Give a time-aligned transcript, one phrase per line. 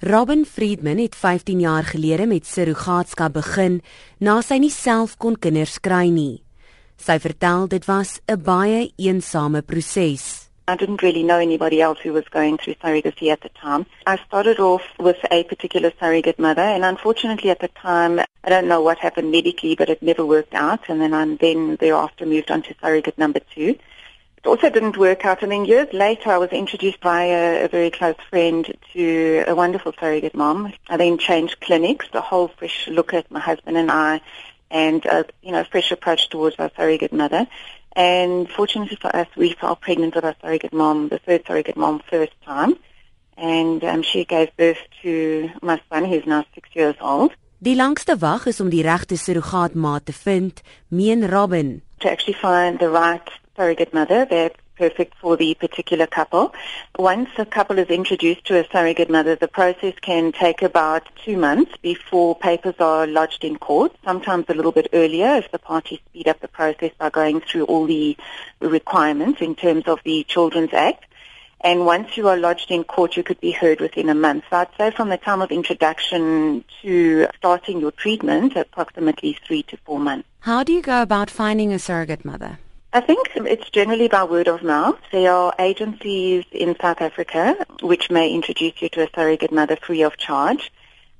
[0.00, 3.78] Robin Friedman het 15 jaar gelede met surrogaatskap begin
[4.20, 6.42] na sy nie self kon kinders kry nie.
[7.00, 10.50] Sy vertel dit was 'n baie eensame proses.
[10.68, 13.86] I didn't really know anybody else who was going through surrogacy at the time.
[14.06, 18.68] I started off with a particular surrogate mother, and unfortunately at the time, I don't
[18.68, 20.90] know what happened medically, but it never worked out.
[20.90, 23.76] And then I then thereafter moved on to surrogate number two.
[24.38, 25.42] It also didn't work out.
[25.42, 29.54] And then years later, I was introduced by a, a very close friend to a
[29.54, 30.72] wonderful surrogate mom.
[30.88, 34.20] I then changed clinics, the whole fresh look at my husband and I,
[34.70, 37.46] and a, you know, fresh approach towards our surrogate mother.
[37.96, 42.02] And fortunately for us, we fell pregnant with our surrogate mom, the third surrogate mom,
[42.08, 42.76] first time.
[43.38, 47.32] And um, she gave birth to my son, who's now six years old.
[47.58, 51.82] Die langste wag is om die regte surrogaatma te vind, meen Robin.
[52.00, 56.54] To actually find the right surrogate mother They're perfect for the particular couple.
[56.98, 61.36] Once a couple is introduced to a surrogate mother, the process can take about two
[61.36, 65.98] months before papers are lodged in court, sometimes a little bit earlier if the parties
[66.10, 68.16] speed up the process by going through all the
[68.60, 71.04] requirements in terms of the Children's Act.
[71.62, 74.44] And once you are lodged in court, you could be heard within a month.
[74.50, 79.76] So I'd say from the time of introduction to starting your treatment, approximately three to
[79.78, 80.28] four months.
[80.40, 82.58] How do you go about finding a surrogate mother?
[82.96, 84.98] I think it's generally by word of mouth.
[85.12, 90.00] There are agencies in South Africa which may introduce you to a surrogate mother free
[90.00, 90.72] of charge.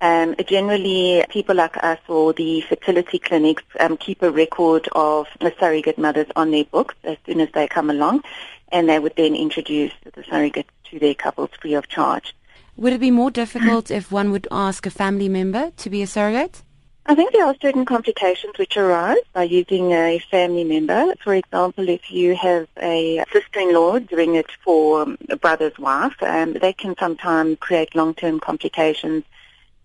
[0.00, 5.54] Um, generally, people like us or the fertility clinics um, keep a record of the
[5.60, 8.24] surrogate mothers on their books as soon as they come along,
[8.72, 12.34] and they would then introduce the surrogate to their couples free of charge.
[12.78, 16.08] Would it be more difficult if one would ask a family member to be a
[16.08, 16.62] surrogate?
[17.10, 21.12] I think there are certain complications which arise by using a family member.
[21.24, 26.72] For example, if you have a sister-in-law doing it for a brother's wife, um, they
[26.72, 29.24] can sometimes create long-term complications.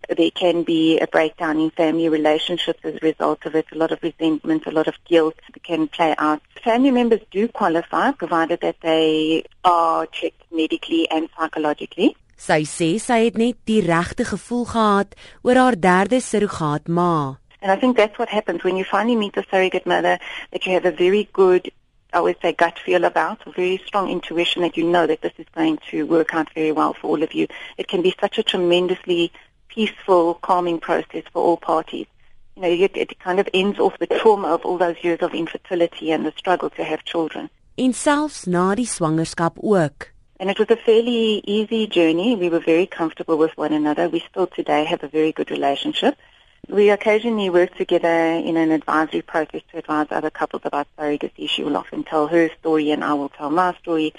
[0.07, 3.65] There can be a breakdown in family relationships as a result of it.
[3.71, 6.43] A lot of resentment, a lot of guilt can play out.
[6.63, 12.15] Family members do qualify provided that they are checked medically and psychologically.
[12.37, 17.37] Sy sê sy het net die regte gevoel gehad oor haar derde surrogaat ma.
[17.61, 20.19] And I think that's what happens when you finally meet the surrogate mother
[20.51, 21.71] that you have a very good
[22.13, 25.33] I always say gut feel about, a very strong intuition that you know that this
[25.37, 27.47] is going to work out very well for all of you.
[27.77, 29.33] It can be such a tremendously
[29.67, 32.07] peaceful, calming process for all parties.
[32.55, 35.33] You know, it, it kind of ends off the trauma of all those years of
[35.33, 37.49] infertility and the struggle to have children.
[37.75, 40.14] En selfs na die swangerskap ook.
[40.37, 42.35] And it was a fairly easy journey.
[42.35, 44.09] We were very comfortable with one another.
[44.09, 46.17] We still today have a very good relationship.
[46.67, 51.47] We occasionally work together in an advisory process to advise other couples about surrogacy.
[51.47, 54.13] She will often tell her story and I will tell my story.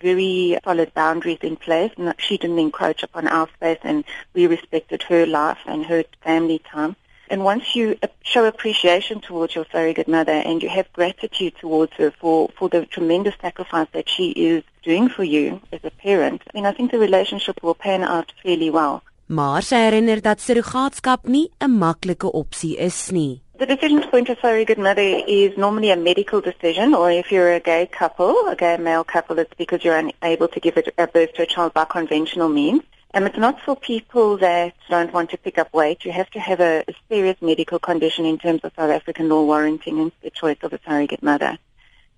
[0.00, 1.92] Very solid boundaries in place.
[2.18, 6.96] She didn't encroach upon our space and we respected her life and her family time.
[7.32, 12.10] And once you show appreciation towards your surrogate mother and you have gratitude towards her
[12.20, 16.50] for, for the tremendous sacrifice that she is doing for you as a parent, I
[16.52, 19.02] mean, I think the relationship will pan out fairly well.
[19.26, 23.40] Maar sy herinner dat surrogaatskap nie 'n maklike opsie is nie.
[23.58, 27.54] The decision to appoint a surrogate mother is normally a medical decision, or if you're
[27.54, 31.32] a gay couple, a gay male couple, it's because you're unable to give a birth
[31.34, 32.82] to a child by conventional means.
[33.14, 36.04] And it's not for people that don't want to pick up weight.
[36.04, 39.44] You have to have a, a serious medical condition in terms of South African law
[39.44, 41.58] warranting the choice of a surrogate mother.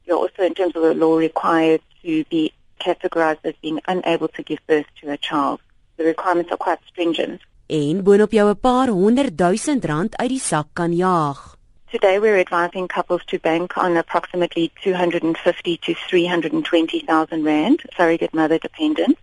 [0.06, 4.42] You're also, in terms of the law, required to be categorized as being unable to
[4.42, 5.60] give birth to a child.
[5.96, 7.40] The requirements are quite stringent.
[7.66, 11.56] En boonop jou 'n paar honderd duisend rand uit die sak kan jaag.
[11.90, 19.16] Today we're advising couples to bank on approximately 250 to 320,000 rand surrogate mother dependent.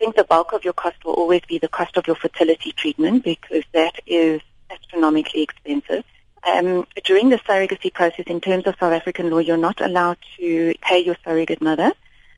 [0.00, 3.22] Think the bulk of your cost will always be the cost of your fertility treatment
[3.22, 4.40] because that is
[4.70, 6.04] astronomically expensive.
[6.42, 10.74] Um, during the surrogacy process, in terms of South African law, you're not allowed to
[10.80, 11.92] pay your surrogate mother.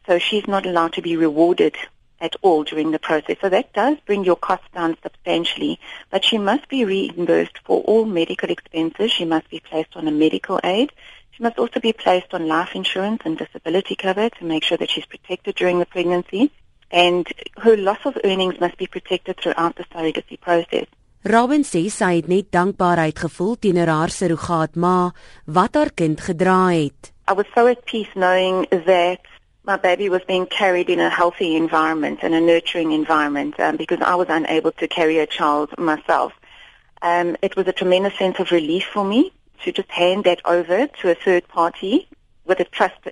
[0.09, 1.77] So she's not allowed to be rewarded
[2.21, 3.37] at all during the process.
[3.41, 5.79] So that does bring your costs down substantially.
[6.11, 9.13] But she must be reimbursed for all medical expenses.
[9.13, 10.91] She must be placed on a medical aid.
[11.31, 14.91] She must also be placed on life insurance and disability cover to make sure that
[14.91, 16.51] she's protected during the pregnancy
[16.93, 20.87] and her loss of earnings must be protected throughout the surrogacy process.
[21.25, 25.13] Robin sê sy het net dankbaarheid gevoel teenoor haar surrogaat ma
[25.47, 27.13] wat haar kind gedra het.
[27.31, 29.21] I was so at peace knowing that
[29.65, 34.01] my baby was being carried in a healthy environment and a nurturing environment um, because
[34.01, 36.33] I was unable to carry a child myself.
[37.01, 40.89] Um, it was a tremendous sense of relief for me to just hand that over
[40.89, 42.09] to a third party
[42.45, 43.09] with a trust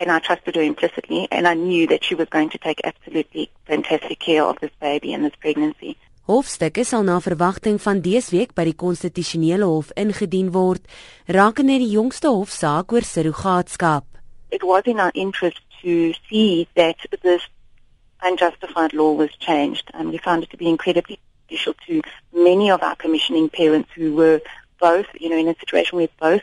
[0.00, 3.50] and I trusted her implicitly, and I knew that she was going to take absolutely
[3.66, 5.96] fantastic care of this baby and this pregnancy.
[6.28, 10.82] Hofstukke sal na verwagting van dese week by die konstitusionele hof ingedien word,
[11.26, 14.04] rakende die jongste hofsaak oor surrogaatskap.
[14.50, 17.48] It was in our interest to see that this
[18.20, 21.18] unjustified law was changed, and we found it to be incredibly
[21.48, 22.02] beneficial to
[22.32, 24.40] many of our commissioning parents who were
[24.80, 26.42] both, you know, in a situation where both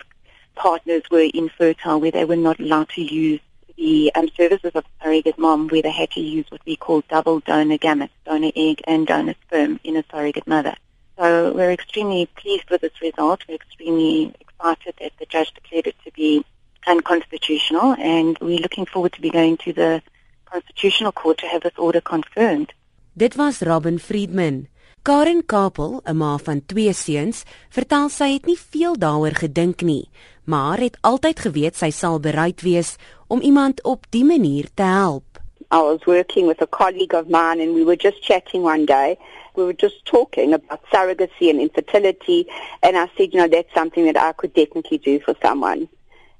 [0.55, 3.39] partners were infertile, where they were not allowed to use
[3.77, 7.03] the um, services of a surrogate mom, where they had to use what we call
[7.09, 10.75] double donor gametes, donor egg and donor sperm in a surrogate mother.
[11.17, 13.43] So we're extremely pleased with this result.
[13.47, 16.45] We're extremely excited that the judge declared it to be
[16.87, 20.01] unconstitutional, and we're looking forward to be going to the
[20.45, 22.73] Constitutional Court to have this order confirmed.
[23.17, 24.67] Dit was Robin Friedman.
[25.03, 30.09] Karen Kapel, 'n ma van twee seuns, vertel sy het nie veel daaroor gedink nie,
[30.45, 32.95] maar het altyd geweet sy sal bereid wees
[33.27, 35.39] om iemand op dië manier te help.
[35.71, 39.17] I was working with a colleague of mine and we were just chatting one day.
[39.55, 42.47] We were just talking about surrogacy and infertility
[42.81, 45.87] and I said, you know, that's something that I could definitely do for someone.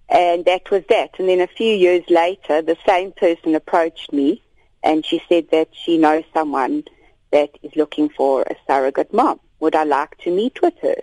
[0.10, 1.18] And that was that.
[1.18, 4.42] And then a few years later, the same person approached me
[4.84, 6.84] and she said that she knows someone
[7.32, 9.40] that is looking for a surrogate mom.
[9.60, 10.96] Would I like to meet with her?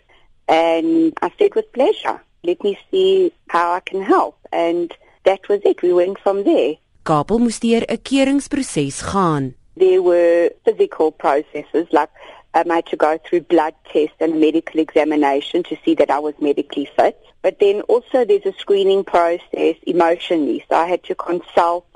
[0.47, 2.23] And I said, with pleasure.
[2.45, 4.37] Let me see how I can help.
[4.53, 4.93] And
[5.25, 5.83] that was it.
[5.83, 6.75] We went from there.
[7.05, 9.55] Kapel moes deur 'n keuringsproses gaan.
[9.77, 12.11] There were physical processes like
[12.55, 16.19] um, I had to go through blood tests and medical examination to see that I
[16.19, 17.17] was medically fit.
[17.41, 20.65] But then also there's a screening process emotionally.
[20.69, 21.87] So I had to consult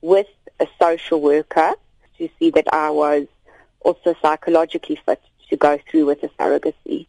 [0.00, 0.28] with
[0.60, 1.72] a social worker
[2.18, 3.26] to see that I was
[3.80, 5.20] also psychologically fit
[5.50, 7.06] to go through with the surrogacy.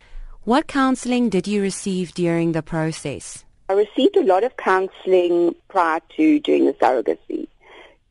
[0.49, 3.45] What counseling did you receive during the process?
[3.69, 7.47] I received a lot of counseling prior to doing the surrogacy.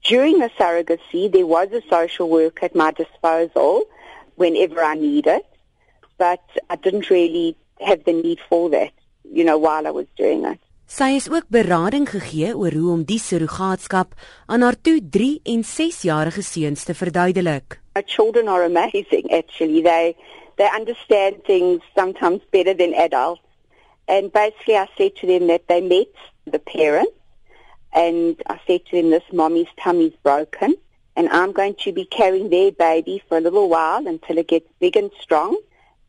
[0.05, 3.83] During the surrogacy, there was a social worker at my disposal
[4.37, 5.43] whenever I needed,
[6.17, 6.39] but
[6.71, 8.93] I didn't really have the need for that,
[9.25, 10.61] you know, while I was doing it.
[10.87, 14.15] Sy is ook berading gegee oor hoe om die surrogaatskap
[14.47, 17.81] aan haar toe 3 en 6 jarige seuns te verduidelik.
[17.99, 19.83] My children are amazing actually.
[19.83, 20.15] They
[20.59, 23.43] they understand things sometimes better than adults.
[24.07, 26.09] And basically I said to them that they met
[26.45, 27.13] the parents
[27.93, 30.75] and I said to them this mommy's tummy's broken
[31.17, 34.69] and I'm going to be carrying their baby for a little while until it gets
[34.79, 35.57] big and strong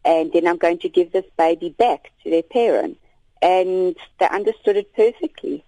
[0.06, 3.00] and then I'm going to give this baby back to their parents.
[3.42, 5.64] and they understood it perfectly.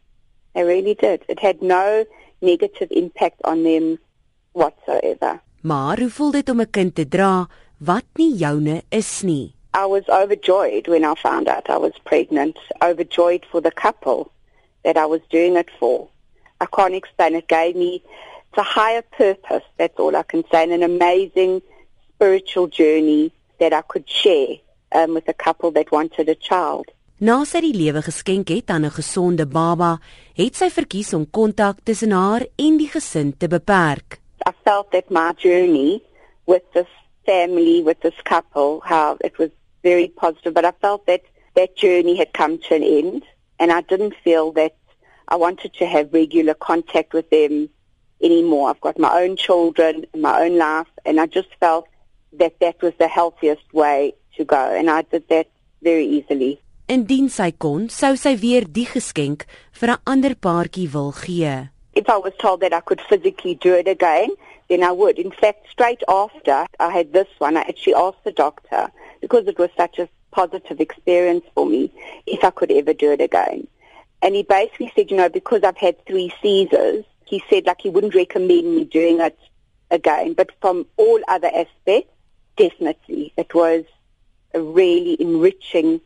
[0.53, 1.23] They really did.
[1.29, 2.05] It had no
[2.41, 3.97] negative impact on them
[4.53, 5.41] whatsoever.
[5.61, 7.47] Maar hoe voel dit om 'n kind te dra
[7.81, 9.53] wat nie joune is nie?
[9.73, 14.31] I was overjoyed when I found out I was pregnant, overjoyed for the couple
[14.83, 16.07] that I was doing it for.
[16.59, 18.03] I can't explain it gave me
[18.57, 21.61] a higher purpose, that's all I can say, and an amazing
[22.15, 24.57] spiritual journey that I could share
[24.91, 26.85] um, with a couple that wanted a child.
[27.21, 29.99] Na sy die lewe geskenk het aan 'n gesonde baba,
[30.33, 34.19] het sy verkies om kontak tussen haar en die gesin te beperk.
[34.45, 36.01] I felt that my journey
[36.45, 36.89] with this
[37.31, 39.51] family, with this couple, how it was
[39.83, 41.23] very positive, but I felt that
[41.55, 43.23] that journey had come to an end
[43.59, 44.75] and I didn't feel that
[45.27, 47.69] I wanted to have regular contact with them
[48.21, 48.69] anymore.
[48.69, 51.87] I've got my own children, my own life, and I just felt
[52.33, 55.47] that that was the healthiest way to go and I did that
[55.81, 56.59] very easily.
[56.91, 59.45] Indien sy kon, sou sy weer die geskenk
[59.79, 61.69] vir 'n ander paartjie wil gee.
[61.93, 64.31] If I was told that I could physically do it again,
[64.71, 65.19] then I would.
[65.19, 69.59] In fact, straight after I had this one, I actually asked the doctor because it
[69.59, 71.91] was such a positive experience for me
[72.25, 73.67] if I could ever do it again.
[74.21, 77.89] And he basically said, you know, because I've had three Caesars, he said like he
[77.89, 79.37] wouldn't recommend me doing it
[79.89, 80.35] again.
[80.35, 82.13] But from all other aspects,
[82.55, 83.33] definitely.
[83.35, 83.83] It was
[84.53, 85.99] a really enriching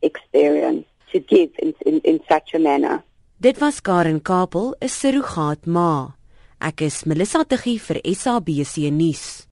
[0.00, 3.02] experience to give in, in, in such a manner.
[3.40, 6.12] Dit was Karen Kapel, 'n surrogaat ma.
[6.62, 9.48] Ek is Melissa Tuggie vir SABC nuus.